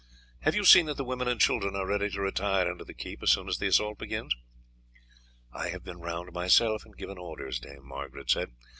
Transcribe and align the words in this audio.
Have 0.39 0.55
you 0.55 0.65
seen 0.65 0.87
that 0.87 0.97
the 0.97 1.03
women 1.03 1.27
and 1.27 1.39
children 1.39 1.75
are 1.75 1.85
ready 1.85 2.09
to 2.09 2.21
retire 2.21 2.71
into 2.71 2.83
the 2.83 2.95
keep 2.95 3.21
as 3.21 3.29
soon 3.31 3.47
as 3.47 3.59
the 3.59 3.67
assault 3.67 3.99
begins?" 3.99 4.33
"I 5.53 5.69
have 5.69 5.83
been 5.83 5.99
round 5.99 6.33
myself 6.33 6.85
and 6.85 6.97
given 6.97 7.19
orders," 7.19 7.59
Dame 7.59 7.85
Margaret 7.85 8.31
said. 8.31 8.49